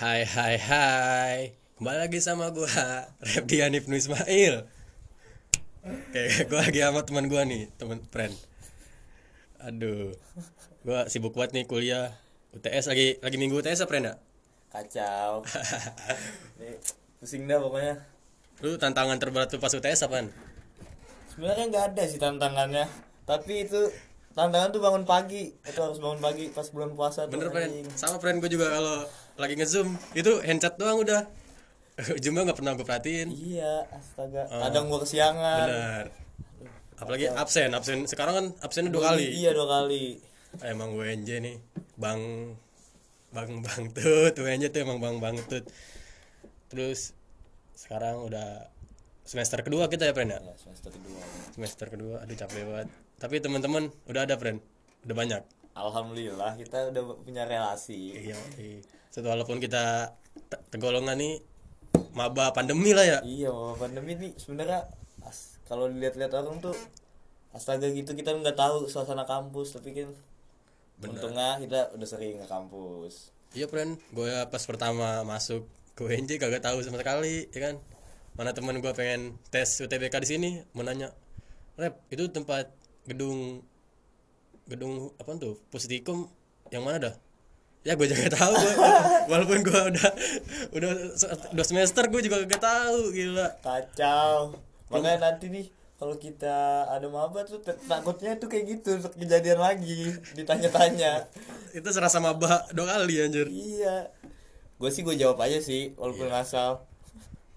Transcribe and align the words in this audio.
Hai 0.00 0.22
hai 0.24 0.56
hai 0.58 1.36
Kembali 1.78 1.98
lagi 2.08 2.18
sama 2.20 2.50
gua 2.50 2.68
Repdian 3.22 3.72
Ibnu 3.72 3.94
Ismail 3.96 4.66
Oke 5.82 6.24
gua 6.46 6.60
lagi 6.66 6.80
sama 6.82 7.00
teman 7.06 7.26
gua 7.30 7.42
nih 7.44 7.70
teman 7.78 8.00
friend 8.10 8.34
Aduh 9.62 10.16
Gua 10.82 11.06
sibuk 11.06 11.38
banget 11.38 11.62
nih 11.62 11.64
kuliah 11.70 12.22
UTS 12.52 12.92
lagi 12.92 13.16
lagi 13.24 13.36
minggu 13.40 13.64
UTS 13.64 13.80
apa 13.80 13.88
friend 13.88 14.04
ya? 14.12 14.14
Kacau. 14.68 15.40
Nih, 16.60 16.76
pusing 17.16 17.48
dah 17.48 17.56
pokoknya. 17.56 17.96
Lu 18.60 18.76
tantangan 18.76 19.16
terberat 19.16 19.48
tuh 19.48 19.56
pas 19.56 19.72
UTS 19.72 20.04
apaan? 20.04 20.28
Sebenarnya 21.32 21.64
nggak 21.72 21.84
ada 21.92 22.02
sih 22.04 22.20
tantangannya. 22.20 22.84
Tapi 23.24 23.64
itu 23.64 23.88
tantangan 24.32 24.68
tuh 24.68 24.80
bangun 24.80 25.04
pagi. 25.04 25.52
Itu 25.60 25.80
harus 25.80 25.96
bangun 25.96 26.18
pagi 26.18 26.48
pas 26.48 26.66
bulan 26.68 26.92
puasa 26.92 27.24
tuh. 27.24 27.34
Bener 27.34 27.48
friend. 27.48 27.88
Sama 27.92 28.16
friend 28.16 28.38
gua 28.38 28.48
juga 28.48 28.66
kalau 28.70 28.96
lagi 29.34 29.56
ngezoom 29.56 29.88
Itu 30.12 30.40
handset 30.40 30.76
doang 30.76 31.00
udah 31.00 31.24
Ujungnya 32.16 32.44
gak 32.44 32.56
pernah 32.56 32.72
gue 32.72 32.84
perhatiin 32.84 33.28
Iya, 33.28 33.84
astaga. 33.88 34.44
Kadang 34.44 34.88
gua 34.88 35.00
kesiangan. 35.00 35.66
Bener 35.66 36.04
Apalagi 36.96 37.26
absen 37.28 37.72
Absen 37.72 38.04
sekarang 38.04 38.34
kan 38.34 38.46
absennya 38.60 38.88
dua 38.88 39.10
kali 39.10 39.28
Iya, 39.32 39.52
dua 39.52 39.68
kali. 39.70 40.20
emang 40.60 40.92
WNJ 40.92 41.40
nih 41.40 41.56
bang 41.96 42.20
bang 43.30 43.50
bang 43.58 43.82
tut 43.90 44.36
WNJ 44.36 44.68
tuh 44.68 44.84
emang 44.84 45.00
bang 45.00 45.16
bang 45.16 45.36
tut 45.48 45.64
terus 46.68 47.16
sekarang 47.72 48.20
udah 48.22 48.68
semester 49.22 49.62
kedua 49.62 49.86
kita 49.86 50.04
ya 50.04 50.12
friend 50.12 50.30
ya 50.30 50.40
Ya, 50.40 50.54
semester 50.56 50.90
kedua. 50.90 51.20
semester 51.50 51.86
kedua 51.88 52.14
aduh 52.18 52.34
capek 52.34 52.62
banget 52.64 52.88
tapi 53.16 53.34
teman-teman 53.38 53.88
udah 54.06 54.22
ada 54.22 54.34
friend 54.34 54.58
udah 55.02 55.16
banyak 55.16 55.42
Alhamdulillah 55.72 56.52
kita 56.54 56.92
udah 56.92 57.02
punya 57.18 57.42
relasi. 57.42 58.12
iya 58.14 58.36
iya. 58.56 58.84
Satu 59.08 59.24
walaupun 59.26 59.56
kita 59.56 60.12
te- 60.46 60.60
tergolongan 60.68 61.16
nih 61.16 61.40
maba 62.12 62.52
pandemi 62.52 62.92
lah 62.92 63.02
ya 63.02 63.18
Iya, 63.20 63.48
wabah 63.48 63.76
pandemi 63.82 64.12
nih 64.14 64.32
sebenarnya 64.36 64.84
kalau 65.62 65.88
dilihat-lihat 65.88 66.32
orang 66.34 66.60
tuh 66.60 66.76
astaga 67.50 67.88
gitu 67.88 68.12
kita 68.12 68.32
nggak 68.34 68.52
tahu 68.54 68.84
suasana 68.84 69.24
kampus 69.24 69.72
tapi 69.72 69.92
kan 69.94 70.12
untungnya 71.00 71.56
kita 71.58 71.90
udah 71.90 72.04
sering 72.06 72.36
ke 72.36 72.46
kampus. 72.46 73.32
iya 73.50 73.64
friend 73.64 73.96
gue 74.10 74.28
pas 74.46 74.62
pertama 74.62 75.20
masuk 75.22 75.64
ke 75.92 76.02
WNJ 76.02 76.36
kagak 76.36 76.60
tahu 76.60 76.80
sama 76.80 76.96
sekali 76.96 77.48
ya 77.48 77.60
kan 77.62 77.74
mana 78.32 78.56
teman 78.56 78.80
gue 78.80 78.92
pengen 78.96 79.36
tes 79.52 79.80
UTBK 79.84 80.14
di 80.24 80.28
sini 80.28 80.50
mau 80.72 80.80
nanya 80.80 81.12
rep 81.76 82.00
itu 82.08 82.28
tempat 82.32 82.72
gedung 83.04 83.60
gedung 84.64 85.12
apa 85.20 85.36
tuh 85.36 85.60
pustikum 85.68 86.30
yang 86.72 86.86
mana 86.86 87.10
dah 87.10 87.14
ya 87.82 87.98
gue 87.98 88.06
juga 88.06 88.30
tahu 88.38 88.54
gua. 88.54 88.90
walaupun 89.26 89.58
gue 89.66 89.80
udah 89.94 90.10
udah 90.72 90.90
udah 91.52 91.64
semester 91.66 92.06
gue 92.08 92.20
juga 92.24 92.46
gak 92.46 92.62
tahu 92.62 93.10
gila 93.10 93.48
Kacau. 93.60 94.56
Makanya 94.92 95.32
nanti 95.32 95.48
nih 95.48 95.66
kalau 95.96 96.20
kita 96.20 96.84
ada 96.90 97.06
maba 97.08 97.46
tuh 97.48 97.62
takutnya 97.64 98.36
tuh 98.36 98.50
kayak 98.50 98.64
gitu 98.76 99.00
kejadian 99.16 99.62
lagi 99.62 100.14
ditanya-tanya. 100.36 101.26
itu 101.78 101.88
serasa 101.88 102.20
maba 102.20 102.68
dua 102.76 102.96
kali 102.96 103.24
anjir 103.24 103.48
iya. 103.50 104.12
Gue 104.78 104.90
sih 104.90 105.02
gue 105.02 105.14
jawab 105.18 105.40
aja 105.42 105.58
sih 105.58 105.94
walaupun 105.98 106.30
ngasal. 106.30 106.86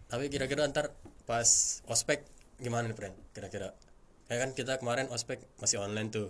Tapi 0.06 0.30
kira-kira 0.30 0.68
ntar 0.70 0.94
pas 1.26 1.82
ospek 1.90 2.22
gimana 2.62 2.88
nih 2.90 2.98
friend 2.98 3.16
kira-kira 3.34 3.74
kayak 4.26 4.40
kan 4.42 4.52
kita 4.54 4.74
kemarin 4.82 5.08
ospek 5.10 5.42
masih 5.58 5.82
online 5.82 6.10
tuh 6.14 6.30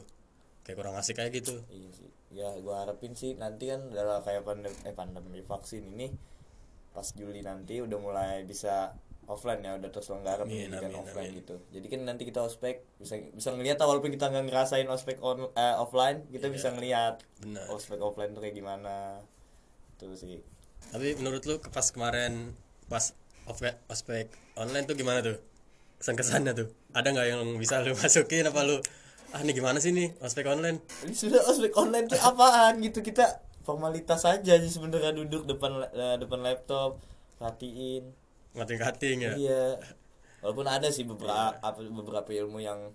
kayak 0.63 0.77
kurang 0.79 0.95
asik 0.97 1.19
kayak 1.19 1.31
gitu 1.43 1.61
Iya 1.69 1.89
sih. 1.93 2.09
Ya 2.35 2.51
gue 2.51 2.75
harapin 2.75 3.15
sih 3.15 3.39
nanti 3.39 3.71
kan 3.71 3.87
adalah 3.95 4.19
kayak 4.19 4.43
pandemi, 4.43 4.75
eh, 4.83 4.91
pandemi 4.91 5.39
vaksin 5.39 5.87
ini 5.95 6.11
pas 6.91 7.07
Juli 7.15 7.39
nanti 7.39 7.79
udah 7.79 7.95
mulai 7.95 8.43
bisa 8.43 8.91
offline 9.25 9.63
ya 9.63 9.79
udah 9.79 9.89
terselenggara 9.89 10.43
pendidikan 10.43 10.91
amin, 10.91 10.99
offline 10.99 11.31
amin. 11.31 11.39
gitu. 11.39 11.55
Jadi 11.71 11.85
kan 11.87 11.99
nanti 12.03 12.23
kita 12.27 12.43
ospek 12.43 12.83
bisa 12.99 13.15
bisa 13.31 13.49
ngelihat 13.55 13.79
walaupun 13.79 14.11
kita 14.11 14.27
nggak 14.27 14.51
ngerasain 14.51 14.87
ospek 14.91 15.17
on, 15.23 15.47
eh, 15.55 15.75
offline 15.79 16.27
kita 16.27 16.51
bisa 16.51 16.75
ngelihat 16.75 17.23
benar 17.39 17.65
ospek 17.71 17.99
offline 18.03 18.35
tuh 18.35 18.43
kayak 18.43 18.55
gimana. 18.55 19.23
Tuh 19.95 20.11
sih. 20.19 20.43
tapi 20.91 21.17
menurut 21.17 21.41
lu 21.49 21.57
pas 21.71 21.87
kemarin 21.89 22.53
pas 22.85 23.15
ospek 23.45 23.75
ospek 23.87 24.25
online 24.55 24.85
tuh 24.85 24.95
gimana 24.95 25.21
tuh? 25.21 25.37
Kesan 25.95 26.15
kesannya 26.17 26.53
tuh. 26.53 26.67
Ada 26.91 27.07
nggak 27.11 27.27
yang 27.27 27.41
bisa 27.55 27.81
lu 27.81 27.93
masukin 27.99 28.45
apa 28.45 28.61
lu 28.63 28.77
ah 29.33 29.41
ini 29.41 29.51
gimana 29.51 29.77
sih 29.79 29.91
nih 29.91 30.15
ospek 30.19 30.45
online? 30.47 30.79
Ini 31.03 31.13
sudah 31.13 31.41
ospek 31.45 31.73
online 31.75 32.07
tuh 32.07 32.19
apaan 32.19 32.79
gitu? 32.79 32.99
Kita 32.99 33.41
formalitas 33.65 34.23
aja 34.23 34.53
sih 34.57 34.69
sebenarnya 34.69 35.11
duduk 35.11 35.45
depan 35.45 35.89
depan 36.19 36.39
laptop 36.41 37.01
perhatiin 37.35 38.13
ngating 38.55 38.79
kating 38.79 39.17
ya? 39.21 39.33
Iya. 39.35 39.65
Walaupun 40.39 40.67
ada 40.69 40.87
sih 40.87 41.03
beberapa 41.03 41.57
apa- 41.57 41.81
beberapa 41.81 42.29
ilmu 42.31 42.61
yang 42.61 42.93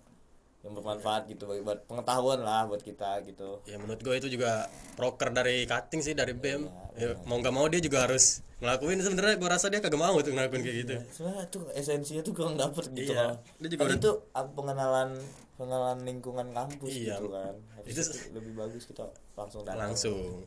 yang 0.61 0.77
bermanfaat 0.77 1.25
gitu 1.25 1.49
buat 1.65 1.89
pengetahuan 1.89 2.45
lah 2.45 2.69
buat 2.69 2.85
kita 2.85 3.25
gitu. 3.25 3.65
ya 3.65 3.81
menurut 3.81 4.05
gue 4.05 4.13
itu 4.13 4.29
juga 4.29 4.69
proker 4.93 5.33
dari 5.33 5.65
cutting 5.65 6.05
sih 6.05 6.13
dari 6.13 6.37
BEM 6.37 6.69
ya, 7.01 7.17
mau 7.25 7.41
nggak 7.41 7.49
mau 7.49 7.65
dia 7.65 7.81
juga 7.81 8.05
harus 8.05 8.45
ngelakuin 8.61 9.01
sebenarnya 9.01 9.37
gue 9.37 9.49
rasa 9.49 9.67
dia 9.67 9.81
kagak 9.81 9.97
mau 9.97 10.17
tuh 10.17 10.31
ngelakuin 10.31 10.61
kayak 10.61 10.77
gitu 10.79 10.95
Sebenarnya 11.11 11.45
tuh 11.49 11.65
esensinya 11.73 12.21
tuh 12.21 12.33
kurang 12.33 12.55
dapet 12.55 12.93
gitu 12.93 13.11
Iya. 13.11 13.33
kan. 13.33 13.57
Dia 13.57 13.69
juga 13.71 13.83
udah- 13.87 13.97
itu 13.97 14.11
ah, 14.31 14.45
pengenalan 14.47 15.11
pengenalan 15.57 15.99
lingkungan 16.03 16.47
kampus 16.51 16.93
Iya. 16.93 17.17
gitu 17.17 17.27
kan. 17.31 17.55
Harus 17.75 17.89
Itu- 17.91 18.33
lebih 18.33 18.53
bagus 18.55 18.85
kita 18.85 19.05
langsung 19.35 19.61
datang. 19.63 19.81
langsung 19.83 20.45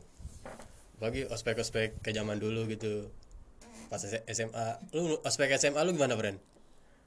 bagi 0.96 1.26
ospek 1.26 1.58
ospek 1.58 1.98
ke 2.00 2.10
zaman 2.10 2.38
dulu 2.38 2.64
gitu 2.66 3.10
pas 3.88 3.98
SMA 4.24 4.66
lu 4.92 5.18
ospek 5.20 5.50
SMA 5.52 5.82
lu 5.82 5.92
gimana 5.92 6.14
friend 6.14 6.38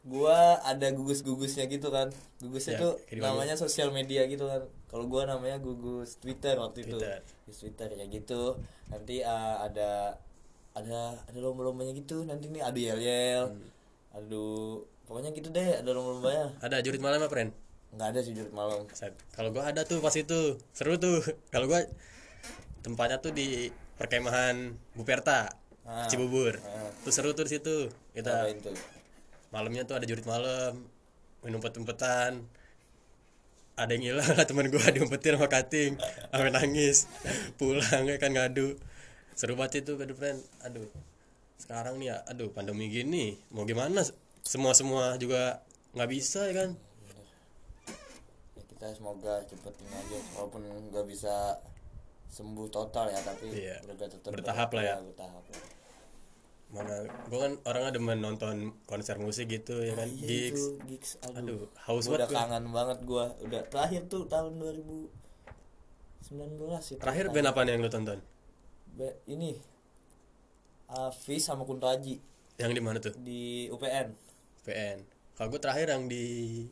Gua 0.04 0.56
ada 0.62 0.88
gugus-gugusnya 0.90 1.68
gitu 1.68 1.88
kan. 1.90 2.08
Gugusnya 2.40 2.76
Ya, 2.76 2.80
tuh 2.80 2.94
namanya 3.14 3.56
sosial 3.56 3.92
media 3.92 4.24
gitu 4.24 4.48
kan. 4.48 4.64
Kalau 4.88 5.04
gua 5.06 5.28
namanya 5.28 5.60
gugus 5.60 6.16
Twitter 6.16 6.56
waktu 6.56 6.80
Twitter. 6.82 7.20
itu. 7.20 7.32
Gugus 7.44 7.58
Twitter 7.60 7.90
ya 7.92 8.06
gitu. 8.08 8.56
Nanti 8.88 9.20
ah, 9.20 9.60
ada 9.62 10.16
ada 10.78 11.18
ada 11.26 11.40
lomba-lombanya 11.42 11.94
gitu. 11.98 12.22
Nanti 12.24 12.54
nih 12.54 12.62
adu 12.62 12.80
yel-yel. 12.80 13.44
Hmm. 13.50 14.18
Adu 14.18 14.46
pokoknya 15.10 15.34
gitu 15.34 15.50
deh, 15.50 15.82
ada 15.82 15.90
lomba-lombanya. 15.96 16.54
ada 16.60 16.84
jurit 16.84 17.00
malam 17.00 17.24
apa 17.24 17.32
friend 17.32 17.52
Enggak 17.96 18.08
ada 18.12 18.20
sih 18.20 18.36
jurit 18.36 18.52
malam. 18.52 18.84
Kalau 19.32 19.50
gua 19.56 19.72
ada 19.72 19.88
tuh 19.88 20.04
pas 20.04 20.14
itu 20.14 20.60
seru 20.76 21.00
tuh. 21.00 21.24
Kalau 21.54 21.66
gua 21.72 21.82
tempatnya 22.84 23.18
tuh 23.24 23.32
di 23.32 23.72
perkemahan 23.98 24.76
Buperta 24.94 25.50
Ah. 25.88 26.04
Cibubur. 26.12 26.60
Ah. 26.68 26.92
Tuh 27.08 27.16
seru 27.16 27.32
tuh 27.32 27.48
di 27.48 27.56
situ. 27.56 27.88
Kita 28.12 28.52
tuh? 28.60 28.76
malamnya 29.56 29.88
tuh 29.88 29.96
ada 29.96 30.04
jurit 30.04 30.28
malam, 30.28 30.84
minum 31.40 31.64
umpet-umpetan. 31.64 32.44
Ada 33.80 33.96
yang 33.96 34.04
hilang 34.12 34.28
lah 34.36 34.44
teman 34.44 34.68
gua 34.68 34.84
diumpetin 34.96 35.40
sama 35.40 35.48
kating, 35.48 35.96
sampai 36.28 36.52
nangis. 36.52 37.08
Pulang 37.56 38.04
ya 38.04 38.20
kan 38.20 38.36
ngadu. 38.36 38.76
Seru 39.38 39.54
banget 39.54 39.86
itu 39.86 39.94
aduh 39.96 40.12
friend. 40.14 40.42
Aduh. 40.64 40.90
Sekarang 41.56 41.98
nih 41.98 42.10
ya, 42.10 42.26
aduh 42.26 42.50
pandemi 42.50 42.86
gini, 42.88 43.38
mau 43.50 43.64
gimana? 43.64 44.02
Semua-semua 44.42 45.16
juga 45.16 45.62
nggak 45.94 46.10
bisa 46.10 46.46
ya 46.46 46.54
kan? 46.56 46.70
Ya, 48.54 48.62
kita 48.68 48.94
semoga 48.94 49.42
cepetin 49.44 49.90
aja 49.90 50.18
walaupun 50.34 50.62
nggak 50.90 51.06
bisa 51.06 51.58
sembuh 52.28 52.68
total 52.68 53.08
ya 53.08 53.20
tapi 53.20 53.50
Iya. 53.50 53.78
tetap 53.82 54.30
Bertahap 54.30 54.70
lah 54.72 54.84
ya. 54.84 54.96
bertahap 55.00 55.44
lah. 55.44 55.62
mana 56.68 57.00
gue 57.00 57.40
kan 57.40 57.56
orangnya 57.64 57.96
demen 57.96 58.20
nonton 58.20 58.56
konser 58.84 59.16
musik 59.18 59.48
gitu 59.48 59.80
ya 59.80 59.96
kan 59.96 60.04
Iya 60.06 60.52
gigs 60.52 60.60
itu, 60.60 60.84
gigs 60.84 61.12
aduh, 61.24 61.40
aduh 61.40 61.62
haus 61.80 62.04
Gua 62.06 62.20
udah 62.20 62.20
banget 62.20 62.28
gua. 62.28 62.40
kangen 62.44 62.66
banget 62.70 63.00
gua 63.02 63.26
udah 63.40 63.62
terakhir 63.66 64.02
tuh 64.06 64.28
tahun 64.28 64.52
2019 64.60 65.08
itu 66.92 67.00
terakhir 67.00 67.26
band 67.30 67.48
apa 67.48 67.60
nih 67.64 67.72
yang 67.72 67.82
lu 67.82 67.90
tonton 67.90 68.20
Be- 68.98 69.22
ini 69.30 69.54
uh, 70.90 71.14
sama 71.38 71.62
Kunto 71.62 71.86
Aji 71.86 72.18
yang 72.58 72.74
di 72.74 72.82
mana 72.82 72.98
tuh? 72.98 73.14
Di 73.22 73.70
UPN 73.70 74.10
PN 74.66 74.98
kalau 75.38 75.54
gue 75.54 75.62
terakhir 75.62 75.94
yang 75.94 76.10
di 76.10 76.66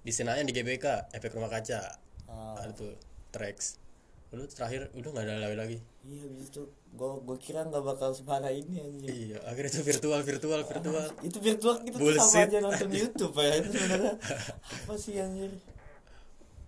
di 0.00 0.12
Senayan 0.14 0.48
di 0.48 0.56
GBK 0.56 1.12
efek 1.12 1.36
rumah 1.36 1.52
kaca. 1.52 2.00
Ah. 2.28 2.60
ada 2.60 2.76
tuh 2.76 2.92
tracks 3.32 3.80
lu 4.28 4.44
terakhir 4.44 4.92
udah 4.92 5.08
nggak 5.16 5.24
ada 5.24 5.40
lagi 5.40 5.56
lagi. 5.56 5.78
Iya 6.04 6.28
habis 6.28 6.52
itu 6.52 6.62
gua 6.92 7.16
gua 7.24 7.40
kira 7.40 7.64
nggak 7.64 7.80
bakal 7.80 8.12
separah 8.12 8.52
ini 8.52 8.76
anjir 8.76 9.08
iya 9.08 9.38
akhirnya 9.48 9.72
itu 9.72 9.80
virtual 9.88 10.20
virtual 10.20 10.60
virtual. 10.68 11.06
Itu 11.24 11.38
virtual 11.40 11.80
kita 11.80 11.96
tuh 11.96 12.12
sama 12.20 12.44
aja 12.44 12.58
nonton 12.60 12.88
YouTube 12.92 13.32
ya. 13.40 13.52
Itu 13.56 13.68
sebenarnya 13.72 14.12
apa 14.84 14.94
sih 15.00 15.16
anjir? 15.16 15.52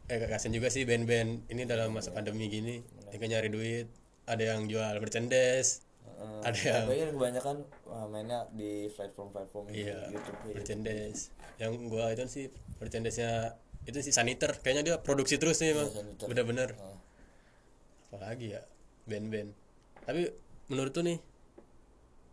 Eh 0.08 0.16
kasian 0.24 0.56
juga 0.56 0.72
sih 0.72 0.88
band-band 0.88 1.52
ini 1.52 1.62
dalam 1.68 1.92
masa 1.92 2.16
pandemi 2.16 2.48
gini 2.48 2.80
mereka 2.80 3.28
nyari 3.28 3.52
duit 3.52 4.00
ada 4.30 4.44
yang 4.54 4.70
jual 4.70 4.94
merchandise 5.02 5.82
Heeh. 6.06 6.40
ada 6.46 6.58
yang 6.60 6.84
Tapi 6.86 6.94
kan 6.96 7.10
kebanyakan 7.18 7.56
uh, 7.90 8.06
mainnya 8.06 8.46
di 8.54 8.86
platform-platform 8.94 9.64
Iya, 9.74 10.06
YouTube 10.14 10.38
gitu. 10.46 10.56
merchandise. 10.56 11.20
Yang 11.58 11.72
gua 11.90 12.04
itu 12.14 12.22
sih 12.30 12.46
merchandise-nya 12.78 13.58
itu 13.84 13.98
sih 14.00 14.12
saniter. 14.14 14.54
Kayaknya 14.60 14.82
dia 14.86 14.96
produksi 15.02 15.36
terus 15.40 15.58
nih. 15.58 15.74
Iya, 15.74 15.84
Saniter. 15.90 16.26
Bener-bener. 16.30 16.68
Oh. 16.78 16.96
Apalagi 18.10 18.54
ya 18.54 18.62
band-band. 19.04 19.50
tapi 20.00 20.26
menurut 20.66 20.90
tuh 20.90 21.02
nih 21.02 21.18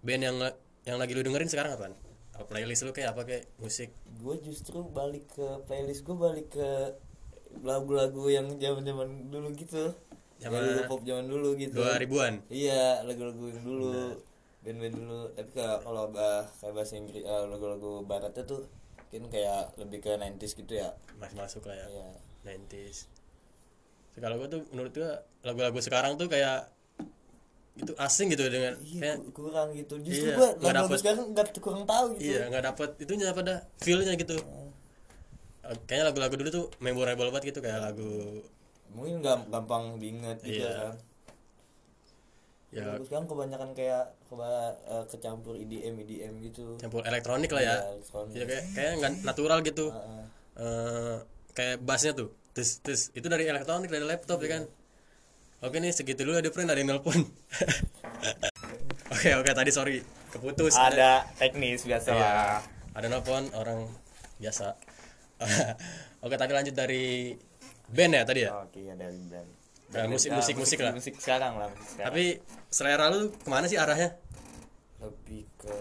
band 0.02 0.22
yang 0.24 0.38
yang 0.86 0.98
lagi 0.98 1.12
lu 1.14 1.22
dengerin 1.22 1.50
sekarang 1.52 1.76
apaan 1.76 1.94
apa 2.32 2.46
playlist 2.48 2.86
lu 2.86 2.94
kayak 2.94 3.12
apa 3.18 3.22
kayak 3.26 3.44
musik 3.58 3.90
gue 4.18 4.36
justru 4.46 4.86
balik 4.88 5.26
ke 5.34 5.46
playlist 5.66 6.06
gue 6.06 6.14
balik 6.14 6.54
ke 6.54 6.70
lagu-lagu 7.62 8.30
yang 8.30 8.46
zaman-zaman 8.56 9.30
dulu 9.34 9.52
gitu 9.58 9.94
Zaman- 10.40 10.62
lagu 10.62 10.84
pop 10.88 11.02
zaman 11.02 11.26
dulu 11.26 11.50
gitu. 11.56 11.78
2000-an 11.78 12.34
iya 12.48 13.02
lagu-lagu 13.02 13.44
yang 13.48 13.62
dulu 13.62 13.94
band-band 14.60 14.96
dulu. 14.96 15.22
Tapi 15.32 15.50
kalau 15.56 16.04
bah- 16.08 16.46
kayak 16.54 16.74
bahasa 16.74 16.94
Inggris 16.94 17.22
eh, 17.22 17.44
lagu-lagu 17.46 18.04
baratnya 18.04 18.44
tuh 18.44 18.68
mungkin 19.08 19.32
kayak 19.32 19.74
lebih 19.78 20.00
ke 20.00 20.12
90s 20.12 20.54
gitu 20.54 20.74
ya. 20.74 20.92
Masih 21.16 21.36
masuk 21.36 21.64
lah 21.64 21.76
ya. 21.76 21.86
Iya. 21.88 22.08
90s 22.44 23.08
So, 24.10 24.18
kalau 24.20 24.36
gue 24.36 24.48
tuh 24.48 24.62
menurut 24.72 24.92
gue 24.92 25.12
lagu-lagu 25.42 25.78
sekarang 25.80 26.16
tuh 26.16 26.26
kayak 26.26 26.70
itu 27.76 27.94
asing 27.96 28.28
gitu 28.28 28.42
dengan 28.46 28.74
iya 28.82 29.14
kayak 29.14 29.18
ku- 29.28 29.46
kurang 29.46 29.70
gitu. 29.72 29.96
Justru 30.00 30.28
Iya, 30.28 30.36
gue 30.36 30.48
nggak 30.60 30.74
lagu 30.76 30.86
dapet. 30.88 30.98
sekarang 31.00 31.26
nggak 31.32 31.48
kurang 31.58 31.84
tahu 31.84 32.06
gitu. 32.14 32.26
Iya 32.28 32.42
nggak 32.48 32.64
dapet 32.66 32.90
itunya 33.00 33.30
pada 33.32 33.54
feelnya 33.78 34.14
gitu. 34.14 34.34
Eh, 35.64 35.78
kayaknya 35.86 36.06
lagu-lagu 36.10 36.36
dulu 36.36 36.50
tuh 36.52 36.66
memorable 36.80 37.30
banget 37.30 37.44
gitu 37.48 37.60
kayak 37.60 37.80
lagu 37.84 38.42
mungkin 38.90 39.20
nggak 39.20 39.38
gampang 39.48 39.98
diinget 39.98 40.38
gitu 40.42 40.62
Iya. 40.62 40.74
kan. 40.74 40.96
Ya. 42.68 42.84
Lagu 42.86 43.04
sekarang 43.04 43.26
kebanyakan 43.26 43.72
kayak 43.74 44.12
keba, 44.28 44.50
eh, 44.86 45.06
kecampur 45.08 45.56
EDM 45.56 45.96
EDM 45.98 46.34
gitu. 46.44 46.76
Campur 46.78 47.00
elektronik 47.02 47.48
lah 47.50 47.64
ya. 47.64 47.68
Iya, 47.70 47.80
elektronik. 47.94 48.34
ya 48.34 48.44
kayak 48.46 48.64
kayak 48.74 48.92
nggak 48.98 49.14
natural 49.24 49.60
gitu. 49.62 49.86
Heeh. 49.90 50.24
eh 50.58 51.16
kayak 51.54 51.78
bassnya 51.80 52.12
tuh. 52.12 52.34
Tes 52.52 52.82
tes 52.82 53.14
itu 53.14 53.24
dari 53.24 53.46
elektronik 53.46 53.88
dari 53.88 54.04
laptop 54.04 54.42
ya 54.42 54.50
kan. 54.52 54.64
Oke 55.60 55.78
nih 55.78 55.90
segitu 55.90 56.22
dulu 56.22 56.36
ada 56.36 56.50
friend 56.50 56.68
ada 56.68 56.78
yang 56.78 56.92
nelpon. 56.92 57.18
Oke 59.08 59.30
oke. 59.34 59.50
Tadi 59.50 59.72
sorry. 59.72 60.04
Keputus. 60.30 60.76
Ada 60.76 61.24
teknis 61.34 61.82
biasa 61.82 62.10
Iya, 62.10 62.20
lah. 62.20 62.60
Ada 62.94 63.08
nelpon 63.08 63.48
orang 63.54 63.88
biasa. 64.38 64.76
Oke 66.26 66.36
tadi 66.36 66.52
lanjut 66.52 66.74
dari 66.74 67.34
band 67.90 68.12
ya 68.12 68.24
tadi 68.24 68.42
ya 68.42 68.52
oke 68.58 68.80
ya 68.80 68.94
dari 68.94 69.20
band 69.26 69.50
Nah, 69.88 70.04
musik- 70.04 70.30
musik- 70.30 70.60
musik 70.60 70.80
lah. 70.80 70.92
musik 70.92 71.16
sekarang 71.16 71.56
lah 71.56 71.72
musik 71.72 71.88
sekarang. 71.90 72.08
tapi 72.10 72.24
selera 72.68 73.08
lu 73.08 73.32
ke 73.32 73.48
mana 73.48 73.66
sih 73.66 73.76
arahnya 73.76 74.20
lebih 74.98 75.48
ke 75.56 75.72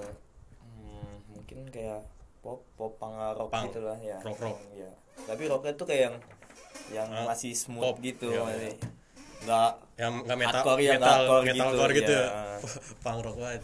hmm, 0.63 1.15
mungkin 1.29 1.67
kayak 1.69 2.07
pop 2.39 2.63
pop 2.75 2.95
punk 2.97 3.19
rock 3.35 3.51
Punk. 3.51 3.67
gitu 3.69 3.83
lah 3.83 3.99
ya 3.99 4.23
Rock, 4.23 4.39
rock. 4.39 4.63
ya 4.73 4.91
tapi 5.27 5.43
rocknya 5.45 5.73
tuh 5.75 5.85
kayak 5.85 6.03
yang 6.05 6.17
yang 6.95 7.09
Ah, 7.11 7.27
masih 7.27 7.51
smooth 7.51 7.83
pop. 7.83 7.99
gitu 7.99 8.31
Iya, 8.31 8.41
masih 8.41 8.75
nggak 9.43 9.71
yang 9.97 10.13
nggak 10.23 10.39
metal 10.39 10.55
Hardcore 10.57 10.81
ya, 10.81 10.93
metal 10.95 11.11
hardcore 11.11 11.43
metalcore 11.45 11.93
gitu, 11.93 11.99
gitu, 12.01 12.15
ya. 12.15 12.23
ya 12.23 12.57
punk 13.05 13.19
rock 13.21 13.37
banget 13.37 13.63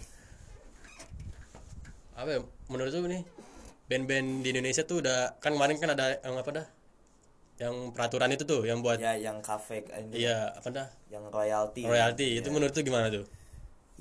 apa 2.12 2.28
ya, 2.28 2.40
menurut 2.66 2.92
lu 2.92 3.08
nih 3.08 3.22
band-band 3.84 4.28
di 4.40 4.48
Indonesia 4.50 4.82
tuh 4.82 5.00
udah 5.00 5.38
kan 5.38 5.52
kemarin 5.52 5.76
kan 5.76 5.90
ada 5.90 6.18
yang 6.18 6.34
apa 6.34 6.50
dah 6.52 6.66
yang 7.62 7.94
peraturan 7.94 8.34
itu 8.34 8.42
tuh 8.42 8.66
yang 8.66 8.82
buat 8.82 8.98
ya 8.98 9.14
yang 9.14 9.38
cafe 9.38 9.86
ini 9.94 10.26
iya 10.26 10.50
apa 10.50 10.68
dah? 10.74 10.88
Yang 11.06 11.30
royalty 11.30 11.82
royalty 11.86 12.42
itu 12.42 12.48
Ya. 12.50 12.52
menurut 12.52 12.74
tuh 12.74 12.82
gimana 12.82 13.06
tuh? 13.06 13.22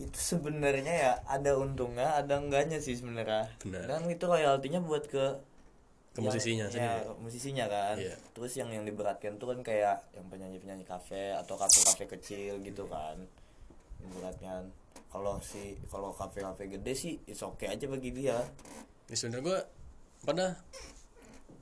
Itu 0.01 0.17
sebenarnya 0.17 0.89
ya 0.89 1.11
ada 1.29 1.53
untungnya 1.53 2.17
ada 2.17 2.41
enggaknya 2.41 2.81
sih 2.81 2.97
sebenarnya. 2.97 3.45
Benar. 3.61 3.85
kan 3.85 4.01
itu 4.09 4.25
royaltinya 4.25 4.81
buat 4.81 5.05
ke 5.05 5.25
ke 6.11 6.19
musisinya 6.19 6.67
yang, 6.67 7.07
ya, 7.07 7.07
musisinya 7.23 7.65
kan. 7.71 7.95
Iya. 7.95 8.19
terus 8.35 8.51
yang 8.59 8.67
yang 8.73 8.83
diberatkan 8.83 9.39
tuh 9.39 9.55
kan 9.55 9.63
kayak 9.63 10.03
yang 10.11 10.27
penyanyi 10.27 10.59
penyanyi 10.59 10.83
kafe 10.83 11.31
atau 11.31 11.55
kafe 11.55 11.79
kafe 11.87 12.03
kecil 12.17 12.59
gitu 12.65 12.83
kan. 12.89 13.15
Yang 14.01 14.11
beratkan 14.19 14.61
kalau 15.07 15.37
si 15.39 15.77
kalau 15.87 16.11
kafe 16.11 16.41
kafe 16.41 16.67
gede 16.67 16.93
sih 16.97 17.13
is 17.29 17.39
oke 17.45 17.63
aja 17.63 17.85
bagi 17.87 18.11
dia. 18.11 18.41
Ini 19.07 19.15
sebenarnya 19.15 19.43
gue 19.43 19.59
pada 20.23 20.45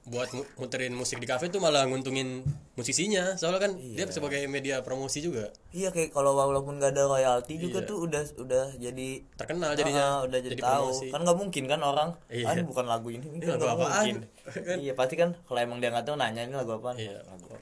buat 0.10 0.30
mu- 0.32 0.50
muterin 0.58 0.90
musik 0.92 1.16
di 1.16 1.26
kafe 1.26 1.48
tuh 1.48 1.58
malah 1.58 1.86
nguntungin 1.86 2.42
musisinya 2.74 3.34
soalnya 3.34 3.62
kan 3.62 3.72
dia 3.76 4.02
Iya. 4.02 4.10
sebagai 4.10 4.42
media 4.46 4.80
promosi 4.80 5.20
juga 5.20 5.54
iya 5.70 5.90
kayak 5.90 6.10
kalau 6.10 6.34
walaupun 6.34 6.76
gak 6.76 6.92
ada 6.92 7.06
royalti 7.06 7.56
juga 7.58 7.82
tuh 7.82 8.04
udah 8.04 8.26
udah 8.36 8.74
jadi 8.76 9.10
terkenal 9.34 9.70
Iya. 9.70 9.78
jadinya 9.78 10.06
Ah, 10.12 10.20
udah 10.24 10.40
jadi, 10.40 10.52
jadi 10.52 10.64
tahu 10.64 10.86
promosi. 10.90 11.08
kan 11.08 11.20
nggak 11.22 11.38
mungkin 11.38 11.64
kan 11.66 11.80
orang 11.80 12.10
Iya. 12.28 12.44
ah 12.44 12.52
ini 12.52 12.64
bukan 12.64 12.86
lagu 12.86 13.08
ini 13.08 13.22
ini 13.24 13.38
Ini 13.38 13.46
kan 13.46 13.54
lagu 13.54 13.62
nggak 13.62 13.78
apaan? 13.80 14.04
mungkin 14.04 14.18
iya 14.84 14.94
pasti 14.94 15.16
kan 15.16 15.30
kalau 15.44 15.60
emang 15.60 15.78
dia 15.78 15.90
nggak 15.90 16.04
tahu 16.04 16.16
nanya 16.16 16.42
ini 16.42 16.54
lagu 16.54 16.72
apa 16.76 16.92
Iya, 16.96 17.18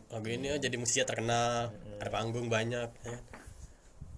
lagu 0.10 0.28
ini 0.28 0.48
oh, 0.48 0.58
jadi 0.58 0.76
musisi 0.76 1.04
terkenal, 1.04 1.68
ada 1.98 2.10
panggung 2.10 2.48
banyak, 2.48 2.88
ya 2.88 3.10
kan? 3.10 3.22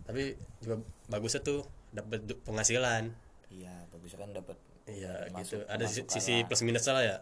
Tapi 0.05 0.23
juga 0.59 0.75
bagusnya 1.07 1.41
tuh 1.41 1.61
dapat 1.89 2.21
penghasilan. 2.39 3.09
iya 3.49 3.73
bagus 3.89 4.13
kan 4.13 4.29
dapat 4.29 4.53
Iya, 4.85 5.29
Masuk- 5.29 5.61
gitu. 5.61 5.69
Ada 5.69 5.85
sisi 5.85 6.33
lah. 6.35 6.45
plus 6.45 6.61
minusnya 6.61 6.93
lah 6.93 7.03
ya. 7.03 7.17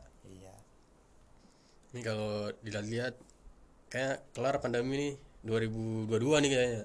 Iya 1.88 1.94
Ini 1.94 2.02
kalau 2.02 2.32
dilihat-lihat 2.60 3.14
kayak 3.88 4.16
kelar 4.32 4.60
pandemi 4.60 4.96
nih 4.98 5.14
2022 5.42 6.44
nih 6.44 6.50
kayaknya. 6.50 6.84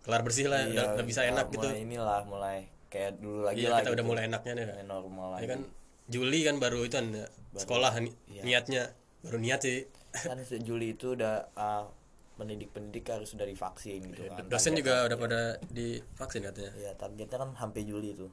Kelar 0.00 0.22
bersih 0.22 0.46
lah, 0.46 0.62
udah, 0.64 0.86
udah 0.94 1.04
bisa 1.04 1.20
udah 1.20 1.30
enak 1.32 1.46
gitu. 1.50 1.66
Iya, 1.66 1.72
mulai 1.72 1.82
inilah 1.82 2.20
mulai 2.24 2.58
kayak 2.86 3.18
dulu 3.18 3.40
lagi 3.42 3.58
Iya, 3.58 3.68
lah 3.68 3.78
kita 3.82 3.90
udah 3.90 3.98
gitu. 3.98 4.08
mulai 4.08 4.22
enaknya 4.24 4.52
nih. 4.54 4.66
Mulai 4.68 4.86
normal 4.86 5.26
Ini 5.26 5.34
lagi 5.34 5.46
kan 5.48 5.60
Juli 6.06 6.38
kan 6.40 6.56
baru 6.56 6.80
itu 6.80 6.94
kan 6.94 7.06
ya, 7.10 7.26
sekolah 7.56 7.92
ni- 7.98 8.14
Iya. 8.28 8.42
niatnya 8.42 8.82
baru 9.20 9.38
niat 9.38 9.60
sih. 9.60 9.90
kan 10.14 10.38
Juli 10.62 10.94
itu 10.94 11.12
udah 11.12 11.50
ah, 11.52 11.90
pendidik-pendidik 12.36 13.02
harus 13.04 13.34
sudah 13.34 13.42
divaksin 13.42 14.00
gitu 14.06 14.30
kan 14.30 14.46
Dosen 14.46 14.72
Target- 14.72 14.78
juga 14.78 14.94
udah 15.04 15.18
pada 15.18 15.40
divaksin 15.66 16.40
katanya. 16.44 16.72
Iya 16.72 16.90
targetnya 16.94 17.36
kan 17.36 17.50
sampai 17.52 17.82
Juli 17.82 18.12
itu 18.12 18.28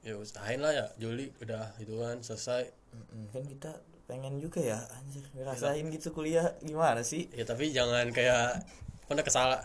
Ya 0.00 0.14
usahain 0.14 0.58
lah 0.58 0.72
ya 0.72 0.86
Juli 0.96 1.28
udah 1.38 1.76
ituan 1.76 2.22
selesai. 2.22 2.70
Mm-mm, 2.88 3.28
kan 3.28 3.42
kita 3.44 3.72
pengen 4.08 4.40
juga 4.40 4.58
ya 4.58 4.78
anjir 4.90 5.20
ngerasain 5.30 5.84
gitu 5.86 6.08
kuliah 6.10 6.56
gimana 6.60 7.04
sih 7.04 7.28
Ya 7.30 7.44
tapi 7.44 7.68
jangan 7.68 8.08
kayak 8.08 8.64
pernah 9.04 9.20
kesalah 9.20 9.60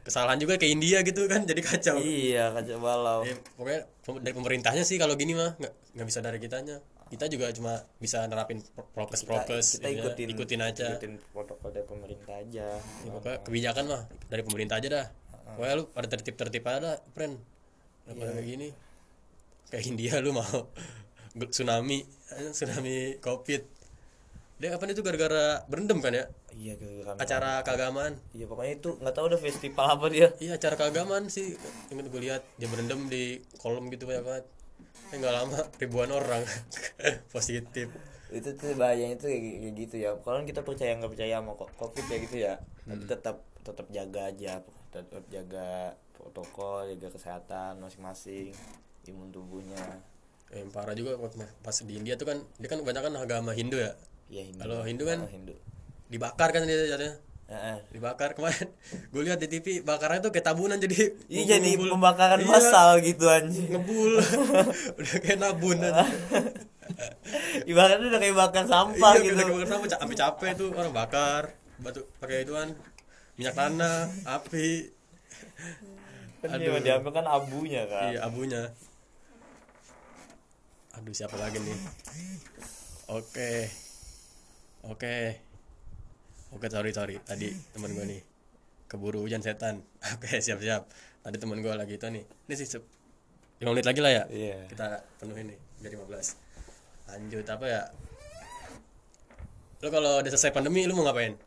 kesalahan 0.00 0.38
juga 0.38 0.56
kayak 0.56 0.72
India 0.72 0.98
gitu 1.02 1.26
kan 1.26 1.42
jadi 1.42 1.58
kacau. 1.60 1.98
iya 1.98 2.48
kacau 2.50 2.78
balau 2.78 3.20
Ya, 3.20 3.34
pokoknya 3.52 3.82
dari 4.22 4.32
pemerintahnya 4.32 4.82
sih 4.82 4.96
kalau 4.96 5.12
gini 5.12 5.34
mah 5.34 5.58
nggak 5.58 5.74
nggak 5.92 6.06
bisa 6.06 6.20
dari 6.20 6.38
kitanya. 6.38 6.78
Kita 7.10 7.26
juga 7.26 7.50
cuma 7.50 7.74
bisa 7.98 8.22
nerapin 8.24 8.62
pro- 8.62 8.86
prokes 8.88 9.26
prokes 9.26 9.66
kita 9.76 9.90
ya, 9.90 9.98
ikutin 9.98 10.28
ikutin 10.30 10.60
aja. 10.62 10.86
ikutin 10.94 11.18
protokol 11.28 11.68
dari 11.68 11.82
pemerintah 11.84 12.34
aja 12.38 12.66
Ya, 12.78 13.10
pokoknya 13.10 13.38
kebijakan 13.42 13.84
mah 13.84 14.02
dari 14.30 14.42
pemerintah 14.42 14.78
aja 14.78 14.88
dah. 14.88 15.06
Pokoknya 15.50 15.74
lu 15.74 15.84
pada 15.90 16.06
tertib 16.06 16.34
tertib 16.38 16.62
aja 16.64 16.78
dah, 16.78 16.96
friend. 17.10 17.34
Daripada 18.06 18.30
kayak 18.32 18.46
gini. 18.46 18.68
Kayak 19.68 19.84
India 19.84 20.12
lu 20.22 20.30
mau 20.30 20.70
tsunami, 21.52 22.06
tsunami 22.54 23.18
covid. 23.18 23.66
Dia 24.60 24.76
kapan 24.76 24.92
itu? 24.92 25.00
Gara-gara 25.00 25.64
berendam 25.72 26.04
kan 26.04 26.12
ya? 26.12 26.28
iya 26.52 26.76
gara-gara 26.76 27.16
Acara 27.16 27.52
keagamaan. 27.64 28.12
iya 28.36 28.44
pokoknya 28.44 28.76
itu 28.76 29.00
nggak 29.00 29.14
tahu 29.16 29.32
udah 29.32 29.40
festival 29.40 29.86
apa 29.88 30.06
dia. 30.12 30.28
Iya 30.36 30.60
acara 30.60 30.76
keagamaan 30.76 31.32
sih. 31.32 31.56
Ingat 31.88 32.12
gue 32.12 32.20
lihat 32.20 32.44
dia 32.60 32.68
berendam 32.68 33.08
di 33.08 33.40
kolom 33.56 33.88
gitu 33.88 34.04
banyak 34.04 34.20
banget. 34.20 34.44
Eh 35.10 35.16
nggak 35.16 35.32
lama 35.32 35.58
ribuan 35.80 36.12
orang. 36.12 36.44
Positif. 37.34 37.88
Itu 38.28 38.52
tuh 38.60 38.76
bahayanya 38.76 39.16
tuh 39.16 39.32
kayak, 39.32 39.72
gitu 39.80 39.96
ya. 39.96 40.12
Kalau 40.20 40.44
kita 40.44 40.60
percaya 40.60 40.92
nggak 41.00 41.12
percaya 41.16 41.40
sama 41.40 41.56
covid 41.56 42.04
ya 42.12 42.16
gitu 42.20 42.36
ya. 42.36 42.54
Tapi 42.84 43.04
tetap 43.08 43.36
tetap 43.64 43.86
jaga 43.88 44.28
aja. 44.28 44.60
Tetap 44.92 45.24
jaga 45.32 45.96
protokol 46.12 46.92
jaga 46.92 47.08
kesehatan 47.16 47.80
masing-masing 47.80 48.52
imun 49.08 49.32
tubuhnya. 49.32 50.04
Eh, 50.52 50.60
yang 50.60 50.68
parah 50.68 50.92
juga 50.92 51.16
pas 51.64 51.76
di 51.80 51.96
India 51.96 52.20
tuh 52.20 52.28
kan 52.28 52.44
dia 52.60 52.68
kan 52.68 52.84
kebanyakan 52.84 53.16
agama 53.22 53.56
Hindu 53.56 53.80
ya 53.80 53.94
ya 54.30 54.42
Hindu 54.42 54.60
Kalau 54.60 54.78
Hindu 54.82 55.04
kan- 55.04 55.20
Kalau 55.20 55.32
Hindu 55.32 55.54
dibakar 56.06 56.48
kan 56.50 56.62
dia 56.64 56.78
jadinya 56.84 57.14
Heeh. 57.50 57.76
dibakar 57.90 58.30
kemarin 58.32 58.70
gue 59.10 59.22
lihat 59.22 59.38
di 59.38 59.48
TV 59.48 59.66
bakarnya 59.80 60.22
tuh 60.22 60.30
kayak 60.30 60.46
tabunan 60.46 60.78
jadi 60.78 61.18
Iya 61.26 61.58
jadi 61.58 61.70
pembakaran 61.76 62.38
Iya, 62.38 62.46
massal 62.46 62.90
gitu 63.00 63.26
anjing. 63.26 63.66
ngebul 63.68 64.22
udah 64.98 65.16
kayak 65.18 65.38
nabun 65.38 65.78
kan. 65.78 66.06
Ibaratnya 67.70 68.06
udah 68.08 68.20
kayak 68.20 68.36
bakar 68.36 68.64
sampah 68.64 69.12
iya, 69.16 69.22
gitu. 69.24 69.34
kita 69.36 69.50
bakar 69.52 69.66
sama 69.68 69.86
sampai 69.88 70.16
capek 70.16 70.50
tuh 70.56 70.68
orang 70.70 70.94
bakar 70.94 71.42
batu 71.78 72.06
pakai 72.18 72.42
ituan 72.42 72.70
minyak 73.34 73.54
tanah 73.54 74.06
api 74.28 74.90
Kan 76.40 76.56
dia 76.56 76.72
diambil 76.76 77.12
kan 77.12 77.26
abunya 77.26 77.84
kan. 77.84 78.10
Iya 78.10 78.24
abunya. 78.24 78.62
Aduh 80.92 81.12
siapa 81.12 81.36
lagi 81.36 81.58
nih? 81.58 81.76
Oke, 83.08 83.68
oke, 84.82 85.14
oke 86.50 86.66
sorry 86.66 86.90
sorry 86.90 87.16
tadi 87.20 87.48
teman 87.70 87.92
gue 87.92 88.04
nih 88.06 88.20
keburu 88.86 89.22
hujan 89.22 89.38
setan. 89.38 89.86
Oke 90.18 90.42
siap 90.42 90.58
siap. 90.58 90.82
Tadi 91.22 91.38
teman 91.38 91.62
gue 91.62 91.70
lagi 91.70 91.94
itu 91.94 92.10
nih. 92.10 92.26
Ini 92.26 92.54
sih 92.54 92.66
sep- 92.66 92.90
lima 93.62 93.70
menit 93.70 93.86
lagi 93.86 94.00
lah 94.00 94.10
ya. 94.10 94.24
Iya. 94.26 94.66
Kita 94.66 94.86
penuhin 95.16 95.54
nih 95.54 95.58
jadi 95.78 95.94
15 95.94 96.10
Lanjut 97.06 97.46
apa 97.46 97.64
ya? 97.64 97.82
Lo 99.78 99.88
kalau 99.88 100.18
udah 100.18 100.26
selesai 100.26 100.50
pandemi 100.50 100.84
lo 100.84 100.92
mau 100.92 101.06
ngapain? 101.06 101.38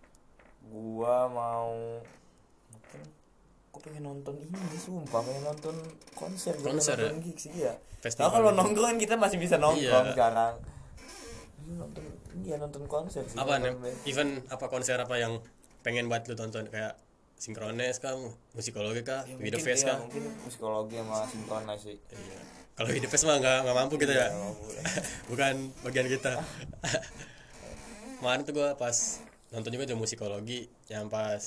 Gua 0.64 1.28
mau 1.28 2.00
mungkin 2.72 3.00
gua 3.70 3.82
pengen 3.82 4.04
nonton 4.06 4.40
ini 4.40 4.56
sumpah 4.80 5.20
pengen 5.20 5.44
nonton 5.44 5.76
konser 6.16 6.56
Konser 6.56 6.96
nonton 6.96 7.20
gigs 7.22 7.52
iya 7.52 7.76
Festival 8.00 8.24
Nah, 8.24 8.32
kalau 8.32 8.52
nongkrong 8.56 8.96
kita 8.96 9.20
masih 9.20 9.36
bisa 9.36 9.60
nongkrong 9.60 10.06
Iya. 10.08 10.14
sekarang 10.16 10.54
nonton 11.76 12.03
iya 12.44 12.56
nonton 12.58 12.84
konser 12.86 13.24
sih 13.24 13.36
apa 13.36 13.58
nih 13.58 13.72
event 14.06 14.32
apa 14.48 14.66
konser 14.68 14.96
apa 14.96 15.16
yang 15.16 15.40
pengen 15.84 16.08
buat 16.08 16.24
lu 16.26 16.34
tonton? 16.34 16.64
Kayak 16.68 16.96
sinkronis 17.36 18.00
kah 18.00 18.16
musikologi 18.56 19.04
kah 19.04 19.28
Ya, 19.28 19.36
mungkin, 19.36 19.60
Face 19.60 19.84
iya, 19.84 19.92
kah? 19.92 19.98
mungkin 20.00 20.24
psikologi 20.48 20.96
sama 20.96 21.18
sinkronis 21.28 21.80
sih. 21.84 21.98
Iya. 22.00 22.40
kalau 22.74 22.90
the 22.90 23.06
Face 23.06 23.26
mah 23.28 23.36
nggak 23.38 23.58
nggak 23.68 23.76
mampu 23.76 23.96
gitu 24.00 24.14
ya? 24.16 24.32
Nggak 24.32 24.44
mampu. 24.48 24.64
bukan 25.36 25.54
bagian 25.84 26.08
kita. 26.08 26.34
Kemarin 28.24 28.42
tuh 28.48 28.54
gua 28.56 28.70
pas 28.74 28.96
nonton 29.52 29.70
juga 29.70 29.84
tuh 29.86 30.00
musikologi 30.00 30.72
yang 30.88 31.12
pas 31.12 31.44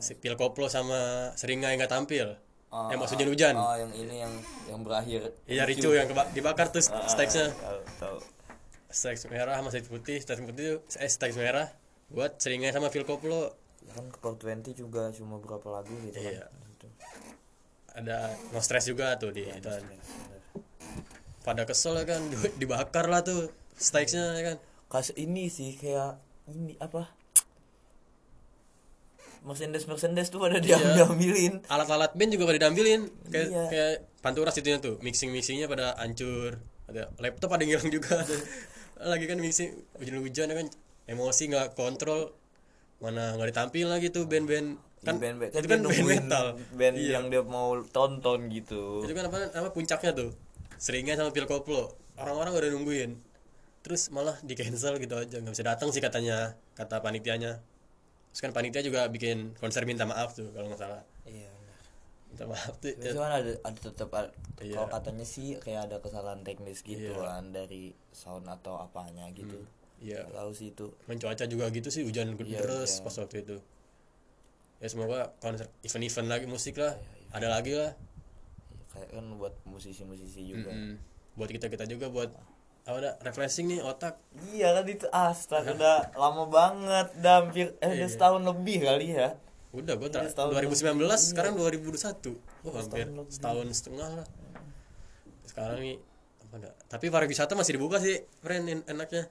si 0.00 0.12
Pil 0.16 0.32
Koplo 0.32 0.66
sama 0.66 1.30
Seringai 1.36 1.76
nggak 1.76 1.92
tampil. 1.92 2.32
Ah, 2.68 2.92
yang 2.92 3.00
pas 3.00 3.08
hujan-hujan 3.08 3.52
oh 3.56 3.76
yang 3.76 3.92
ini 3.92 4.20
yang 4.20 4.32
yang 4.68 4.80
berakhir. 4.80 5.32
Iya 5.44 5.64
ricu 5.64 5.92
yang 5.92 6.08
dibakar 6.32 6.68
tuh 6.68 6.80
Ah, 6.88 7.04
stakesnya. 7.04 7.48
tahu 7.52 7.80
tahu 8.00 8.16
stakes 8.88 9.24
merah 9.26 9.54
sama 9.54 9.68
stakes 9.68 9.86
putih 9.86 10.16
stakes 10.16 10.40
putih 10.40 10.80
eh 10.80 11.06
stakes 11.06 11.36
merah 11.36 11.68
buat 12.08 12.36
Seringai 12.36 12.70
sama 12.70 12.88
Phil 12.88 13.04
Koplo 13.04 13.52
ya 13.80 13.92
kan 13.94 14.06
ke 14.06 14.18
20 14.18 14.72
juga 14.74 15.08
cuma 15.10 15.36
berapa 15.36 15.68
lagu 15.70 15.92
gitu 16.02 16.16
Iya. 16.16 16.44
kan 16.44 16.56
Gitu. 16.68 16.86
ada 17.94 18.16
no 18.48 18.58
stress 18.58 18.84
juga 18.84 19.14
tuh 19.14 19.30
di 19.30 19.42
itu 19.42 19.60
Bener. 19.62 19.82
pada 21.40 21.62
kesel 21.62 21.96
ya 21.96 22.06
kan 22.06 22.20
di- 22.24 22.36
dibakar 22.60 23.06
lah 23.06 23.20
tuh 23.20 23.48
stakesnya 23.74 24.34
ya 24.34 24.44
kan 24.44 24.56
kas 24.88 25.12
ini 25.14 25.48
sih 25.48 25.74
kayak 25.74 26.16
ini 26.46 26.76
apa 26.78 27.12
Mercedes 29.40 29.84
Mercedes 29.84 30.28
tuh 30.28 30.38
pada 30.38 30.58
Iya. 30.58 30.74
diambil 30.74 30.92
diambilin 30.96 31.54
alat-alat 31.66 32.12
band 32.12 32.30
juga 32.30 32.44
pada 32.46 32.58
diambilin 32.58 33.00
kayak 33.28 33.48
Iya. 33.48 33.64
kayak 33.68 33.92
panturas 34.18 34.56
itu 34.56 34.68
tuh 34.78 34.96
mixing 34.98 35.30
mixingnya 35.30 35.66
pada 35.66 35.94
hancur 35.94 36.58
ada 36.86 37.12
laptop 37.18 37.52
ada 37.52 37.62
yang 37.62 37.78
hilang 37.78 37.90
juga 37.90 38.24
lagi 39.02 39.24
kan 39.30 39.38
mixing 39.38 39.70
hujan-hujan 39.98 40.50
ya 40.50 40.56
kan 40.58 40.68
emosi 41.08 41.42
nggak 41.50 41.78
kontrol 41.78 42.34
mana 42.98 43.38
nggak 43.38 43.54
ditampil 43.54 43.86
lagi 43.86 44.10
tuh 44.10 44.26
band-band. 44.26 44.74
Kan 44.98 45.22
band, 45.22 45.38
band, 45.38 45.50
itu 45.54 45.62
dia 45.62 45.70
kan 45.70 45.70
band 45.70 45.82
nungguin 45.86 46.26
metal. 46.26 46.46
band 46.74 46.94
Iya. 46.98 47.10
yang 47.14 47.24
dia 47.30 47.42
mau 47.46 47.78
tonton 47.86 48.50
gitu. 48.50 49.06
Itu 49.06 49.14
kan 49.14 49.30
apa 49.30 49.38
apa 49.54 49.68
puncaknya 49.70 50.10
tuh? 50.10 50.30
Seringnya 50.82 51.14
sama 51.14 51.30
Phil 51.30 51.46
Koplo. 51.46 51.94
Orang-orang 52.18 52.50
udah 52.50 52.70
nungguin. 52.74 53.10
Terus 53.86 54.10
malah 54.10 54.34
di 54.42 54.58
cancel 54.58 54.98
gitu 54.98 55.14
aja 55.14 55.38
nggak 55.38 55.54
bisa 55.54 55.62
datang 55.64 55.94
sih 55.94 56.02
katanya 56.02 56.58
kata 56.74 56.98
panitianya. 56.98 57.62
Terus 58.34 58.40
kan 58.42 58.50
panitia 58.50 58.82
juga 58.82 59.06
bikin 59.06 59.54
konser 59.62 59.86
minta 59.86 60.02
maaf 60.02 60.34
tuh 60.34 60.50
kalau 60.50 60.66
nggak 60.66 60.82
salah. 60.82 61.06
Iya 61.22 61.57
minta 62.28 62.44
maaf 62.44 62.76
tuh 62.76 62.92
cuman 62.92 63.30
ada 63.40 63.52
ada 63.62 63.78
tetap 63.80 64.08
Iya. 64.58 64.74
kalau 64.74 64.88
katanya 64.90 65.22
sih 65.24 65.54
kayak 65.56 65.86
ada 65.86 65.96
kesalahan 65.98 66.42
teknis 66.42 66.82
gitu 66.82 67.14
Iya. 67.14 67.24
kan 67.24 67.44
dari 67.50 67.94
sound 68.10 68.44
atau 68.44 68.74
apanya 68.76 69.30
gitu. 69.30 69.62
Iya. 69.98 70.26
Nggak 70.26 70.34
tahu 70.34 70.50
sih 70.52 70.68
itu. 70.70 70.86
Main 71.06 71.18
cuaca 71.18 71.44
juga 71.46 71.70
gitu 71.70 71.88
sih 71.88 72.02
hujan 72.02 72.34
Iya, 72.34 72.58
terus 72.58 72.98
iya. 72.98 73.04
pas 73.06 73.14
waktu 73.16 73.36
itu. 73.40 73.56
Ya 74.78 74.86
semoga 74.86 75.34
konser 75.38 75.70
event-event 75.82 76.28
lagi 76.28 76.46
musik 76.46 76.74
lah. 76.76 76.94
Iya, 76.94 77.34
ada 77.34 77.46
lagi 77.50 77.72
lah. 77.72 77.92
Ya, 77.94 78.82
kayak 78.92 79.08
kan 79.14 79.26
buat 79.34 79.54
musisi-musisi 79.64 80.42
juga. 80.44 80.70
Mm. 80.70 80.98
buat 81.34 81.46
kita 81.48 81.70
kita 81.70 81.86
juga 81.86 82.10
buat 82.10 82.34
apa 82.82 82.98
ada 82.98 83.10
refreshing 83.22 83.70
nih 83.70 83.78
otak. 83.78 84.18
Iya 84.50 84.74
kan 84.74 84.86
itu 84.86 85.06
astaga 85.08 85.70
udah 85.70 85.98
lama 86.18 86.50
banget 86.50 87.06
udah 87.14 87.34
hampir 87.38 87.66
eh 87.78 87.86
Iya. 87.86 87.94
udah 87.94 88.08
setahun 88.10 88.42
lebih 88.42 88.82
kali 88.82 89.14
ya 89.14 89.38
udah 89.78 89.94
Iya, 89.96 90.08
tra- 90.10 90.26
setahun 90.26 90.50
2019 90.50 90.98
lebih. 90.98 91.18
sekarang 91.24 91.52
2021 91.54 92.34
oh, 92.64 92.72
hampir 92.72 93.06
setahun 93.06 93.26
setahun 93.30 93.66
setengah 93.72 94.08
lah. 94.14 94.26
Sekarang 95.44 95.78
nih 95.78 95.96
apa 96.40 96.54
enggak. 96.56 96.74
Tapi 96.86 97.06
pariwisata 97.08 97.52
masih 97.52 97.72
dibuka 97.74 97.96
sih 97.98 98.14
friend 98.38 98.64
en- 98.66 98.86
enaknya. 98.86 99.28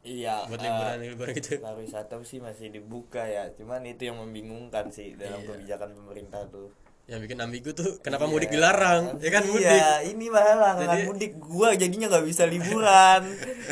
Iya 0.00 0.46
buat 0.46 0.56
eh, 0.56 0.64
liburan 0.64 0.96
liburan 1.02 1.32
gitu. 1.34 1.58
pariwisata 1.58 2.14
sih 2.22 2.38
masih 2.38 2.70
dibuka 2.70 3.22
ya. 3.22 3.50
Cuman 3.52 3.82
itu 3.84 4.04
yang 4.04 4.16
membingungkan 4.16 4.88
sih 4.88 5.12
dalam 5.14 5.40
Iya. 5.40 5.48
kebijakan 5.50 5.90
pemerintah 5.92 6.46
tuh. 6.46 6.70
Yang 7.04 7.20
bikin 7.24 7.38
ambigu 7.40 7.70
tuh 7.72 7.96
kenapa 7.98 8.24
Iya. 8.24 8.30
mudik 8.30 8.50
dilarang? 8.50 9.02
Ya 9.18 9.30
kan 9.30 9.42
mudik. 9.44 9.64
iya 9.66 10.04
ini 10.04 10.28
malah 10.28 10.76
Jadi- 10.76 11.08
mudik. 11.08 11.32
Gua 11.36 11.72
jadinya 11.72 12.06
nggak 12.06 12.24
bisa 12.24 12.44
liburan. 12.44 13.22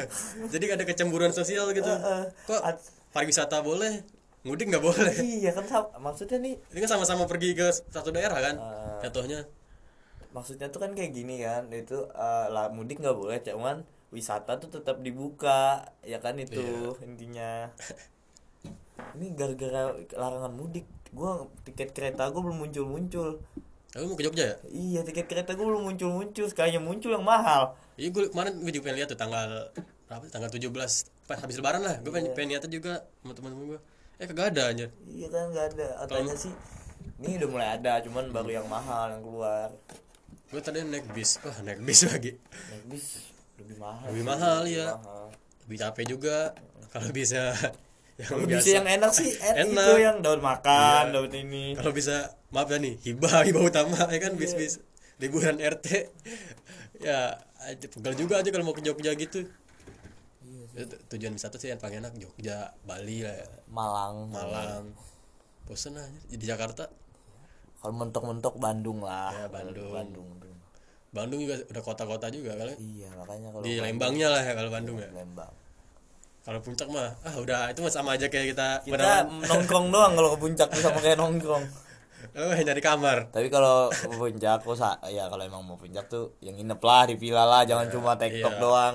Jadi 0.52 0.64
ada 0.66 0.85
kecemburuan 0.85 1.30
sosial 1.30 1.68
gitu. 1.71 1.87
Heeh. 1.87 2.23
kok 2.42 2.61
At- 2.61 2.85
pariwisata 3.12 3.61
boleh 3.61 4.04
mudik 4.47 4.71
nggak 4.71 4.81
boleh. 4.81 5.15
Iya 5.19 5.50
kan 5.53 5.67
maksudnya 5.99 6.38
nih 6.38 6.55
ini 6.55 6.79
kan 6.79 6.91
sama-sama 6.93 7.26
pergi 7.26 7.53
ke 7.53 7.67
satu 7.91 8.09
daerah 8.09 8.38
kan 8.38 8.55
Ah. 8.57 9.03
jatuhnya. 9.03 9.43
Maksudnya 10.31 10.69
tuh 10.69 10.79
kan 10.79 10.93
kayak 10.93 11.11
gini 11.11 11.41
kan 11.41 11.67
itu 11.69 11.99
eh, 12.07 12.47
lah 12.49 12.71
mudik 12.71 13.03
nggak 13.03 13.12
boleh 13.12 13.43
cuman 13.43 13.83
wisata 14.09 14.57
tuh 14.57 14.71
tetap 14.71 15.03
dibuka 15.03 15.83
ya 16.00 16.17
kan 16.19 16.38
itu 16.38 16.62
Iya. 16.62 17.03
intinya. 17.03 17.50
Ini 19.17 19.26
gara-gara 19.33 19.83
larangan 20.15 20.53
mudik 20.53 20.85
gua 21.11 21.49
tiket 21.65 21.91
kereta 21.91 22.29
gua 22.29 22.43
belum 22.43 22.59
muncul 22.62 22.85
muncul 22.85 23.29
aku 23.91 24.05
mau 24.05 24.15
ke 24.15 24.29
Jogja 24.29 24.45
ya? 24.45 24.57
Iya 24.69 25.00
tiket 25.03 25.25
kereta 25.25 25.57
gua 25.57 25.73
belum 25.73 25.88
muncul 25.88 26.11
muncul 26.12 26.45
sekalinya 26.47 26.79
muncul 26.79 27.11
yang 27.11 27.25
mahal. 27.25 27.73
Iya 27.97 28.12
gue 28.12 28.29
kemarin 28.29 28.61
gue 28.61 28.69
juga 28.69 28.85
pengen 28.85 28.97
lihat 29.00 29.09
tuh 29.09 29.17
tanggal 29.17 29.73
berapa 30.05 30.25
tanggal 30.29 30.50
17 30.53 30.69
pas 31.25 31.38
habis 31.41 31.57
lebaran 31.57 31.81
lah. 31.81 31.97
Gue 31.99 32.12
pengen, 32.12 32.29
Iya. 32.29 32.35
pengen 32.37 32.49
niatnya 32.53 32.71
juga 32.71 32.93
sama 33.19 33.33
teman-teman 33.33 33.65
gue 33.73 33.81
eh 34.17 34.25
kagak 34.25 34.47
ada 34.51 34.63
anjir. 34.69 34.89
Iya 35.05 35.29
kan 35.29 35.45
nggak 35.51 35.67
ada. 35.71 35.87
Katanya 36.03 36.35
sih 36.35 36.53
ini 37.17 37.37
udah 37.37 37.49
mulai 37.49 37.69
ada 37.75 37.93
cuman 38.01 38.25
baru 38.31 38.51
yang 38.55 38.67
mahal 38.67 39.11
yang 39.11 39.23
keluar. 39.23 39.69
Gue 40.47 40.61
tadi 40.61 40.81
naik 40.83 41.11
bis. 41.11 41.37
Wah 41.41 41.57
naik 41.61 41.81
bis 41.81 42.01
lagi. 42.03 42.33
Naik 42.71 42.85
bis 42.87 43.07
lebih 43.57 43.77
mahal 43.79 44.07
Lebih 44.07 44.19
sih, 44.19 44.29
mahal, 44.29 44.59
lebih 44.63 44.75
iya. 44.75 44.87
mahal. 44.95 45.25
lebih 45.67 45.79
capek 45.81 46.05
juga 46.07 46.37
kalau 46.89 47.11
bisa 47.11 47.43
yang 48.21 48.29
Kalau 48.31 48.45
biasa. 48.45 48.57
bisa 48.57 48.69
yang 48.73 48.87
enak 48.89 49.13
sih 49.13 49.31
en- 49.35 49.57
Enak. 49.67 49.85
itu 49.85 49.93
yang 49.99 50.17
daun 50.21 50.41
makan 50.41 51.03
Iya. 51.03 51.13
daun 51.13 51.33
ini. 51.35 51.65
Kalau 51.73 51.91
bisa 51.91 52.17
maaf 52.49 52.69
ya 52.69 52.79
nih 52.79 52.95
hibah 53.03 53.43
hibah 53.47 53.63
utama 53.65 53.99
ya 53.99 54.09
Iya. 54.09 54.19
kan 54.23 54.33
bis 54.35 54.53
bis 54.53 54.79
liburan 55.17 55.57
RT 55.57 55.87
ya 57.07 57.37
aja 57.59 57.87
pegel 57.87 58.15
juga 58.15 58.39
aja 58.39 58.49
kalau 58.49 58.63
mau 58.63 58.73
ke 58.73 58.81
Jogja 58.81 59.13
gitu 59.13 59.45
Iya 60.76 60.85
Tu- 60.85 61.02
tujuan 61.16 61.33
wisata 61.33 61.56
sih 61.56 61.73
yang 61.73 61.80
paling 61.80 62.04
enak 62.04 62.12
Jogja 62.21 62.68
Bali 62.85 63.25
lah 63.25 63.33
ya. 63.33 63.49
Malang. 63.73 64.28
Malang. 64.28 64.85
Bosen 65.64 65.97
aja 65.97 66.37
di 66.37 66.45
Jakarta? 66.45 66.85
Kalau 67.80 67.95
mentok-mentok 67.97 68.61
Bandung 68.61 69.00
lah. 69.00 69.33
Ya, 69.33 69.47
Bandung. 69.49 69.90
Bandung. 69.90 70.28
Bandung. 71.16 71.40
Juga 71.40 71.56
udah 71.73 71.83
kota-kota 71.83 72.28
juga 72.28 72.52
kali 72.61 72.76
iya 72.76 73.09
makanya 73.16 73.49
kalau 73.56 73.64
di 73.64 73.80
Bandung- 73.80 73.87
Lembangnya 73.88 74.28
lah 74.37 74.42
ya 74.45 74.52
kalau 74.52 74.71
Bandung 74.71 74.97
ya? 75.00 75.09
Lembang. 75.16 75.52
Kalau 76.47 76.61
puncak 76.62 76.87
mah 76.92 77.11
ah 77.26 77.35
udah 77.42 77.75
itu 77.75 77.80
mah 77.83 77.90
sama 77.90 78.14
aja 78.14 78.30
kayak 78.30 78.54
kita 78.54 78.68
kita 78.87 79.26
nongkrong 79.50 79.90
doang 79.90 80.14
kalau 80.14 80.37
ke 80.37 80.38
puncak 80.38 80.68
tuh 80.71 80.78
sama 80.78 81.00
kayak 81.02 81.18
nongkrong. 81.25 81.64
Oh, 82.37 82.52
nyari 82.52 82.83
kamar? 82.85 83.33
Tapi 83.33 83.49
kalau 83.49 83.88
puncak 83.90 84.61
kok 84.62 84.76
ya 85.09 85.25
kalau 85.26 85.42
emang 85.42 85.64
mau 85.64 85.75
puncak 85.80 86.06
tuh 86.06 86.37
yang 86.45 86.54
nginep 86.54 86.80
lah 86.85 87.02
di 87.09 87.14
villa 87.16 87.42
lah 87.49 87.64
jangan 87.64 87.88
cuma 87.90 88.14
tiktok 88.14 88.54
iya. 88.54 88.62
doang. 88.62 88.95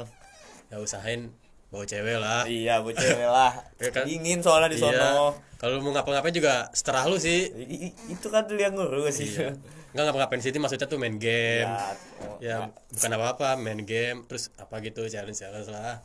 Ya 0.71 0.77
usahain 0.79 1.40
bawa 1.71 1.87
cewek 1.87 2.17
lah. 2.19 2.43
Iya 2.45 2.83
bu 2.83 2.91
cewek 2.91 3.25
lah. 3.25 3.51
Ya 3.81 3.89
kan? 3.89 4.03
dingin 4.03 4.43
soalnya 4.43 4.69
di 4.69 4.77
Iya. 4.77 4.91
sono. 4.91 5.39
Kalau 5.55 5.77
mau 5.79 5.93
ngapa-ngapain 5.93 6.33
juga 6.33 6.67
seterah 6.73 7.07
lu 7.07 7.15
sih. 7.15 7.47
I- 7.55 7.95
itu 8.09 8.27
kan 8.27 8.43
tuh 8.43 8.59
yang 8.59 8.75
ngurus 8.75 9.17
sih. 9.17 9.31
Iya. 9.31 9.55
nggak 9.91 10.03
ngapa-ngapain 10.07 10.39
sih 10.39 10.51
maksudnya 10.55 10.87
tuh 10.87 10.99
main 10.99 11.15
game. 11.15 11.67
Ya, 11.67 11.87
oh, 12.23 12.37
ya 12.39 12.55
bukan 12.91 13.11
apa-apa 13.11 13.47
main 13.55 13.83
game 13.83 14.23
terus 14.23 14.51
apa 14.55 14.79
gitu 14.79 15.07
challenge 15.07 15.39
challenge 15.39 15.67
lah. 15.67 15.99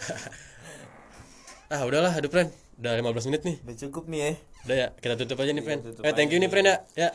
Ah 1.72 1.80
udahlah 1.88 2.12
aduh 2.12 2.28
friend 2.28 2.52
udah 2.76 2.92
15 3.00 3.28
menit 3.32 3.42
nih. 3.48 3.56
Udah 3.64 3.76
cukup 3.88 4.04
nih 4.06 4.18
ya. 4.20 4.30
Udah 4.64 4.76
ya 4.76 4.88
kita 5.00 5.14
tutup 5.16 5.40
aja 5.40 5.50
nih 5.52 5.64
friend 5.64 5.80
eh 6.04 6.12
thank 6.12 6.28
you 6.28 6.38
nih 6.38 6.48
friend 6.48 6.68
ya. 6.68 6.76
Ya. 6.96 7.08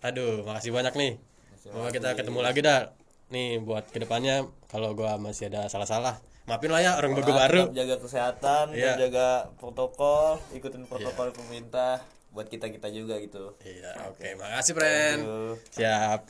Aduh 0.00 0.42
makasih 0.42 0.72
banyak 0.72 0.96
nih. 0.96 1.12
Semoga 1.60 1.92
kita 1.92 2.08
ketemu 2.16 2.40
lagi 2.40 2.60
dah 2.64 2.90
nih 3.28 3.60
buat 3.60 3.88
ke 3.88 4.00
depannya 4.00 4.48
kalau 4.66 4.92
gua 4.92 5.16
masih 5.16 5.52
ada 5.52 5.68
salah-salah 5.68 6.18
maafin 6.42 6.70
lah 6.70 6.80
ya 6.80 6.92
orang 6.96 7.12
baru. 7.14 7.32
baru 7.32 7.62
jaga 7.70 7.96
kesehatan 7.98 8.64
Iya. 8.74 8.98
dan 8.98 9.08
jaga 9.08 9.28
protokol 9.56 10.42
ikutin 10.50 10.84
protokol 10.84 11.30
pemerintah 11.30 12.02
buat 12.32 12.48
kita 12.48 12.66
kita 12.68 12.88
juga 12.88 13.20
gitu. 13.20 13.52
Iya 13.60 13.92
oke. 14.08 14.24
Makasih 14.36 14.72
friend. 14.72 15.20
Siap 15.70 16.20